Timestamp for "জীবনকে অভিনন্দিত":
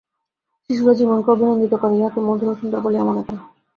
0.93-1.73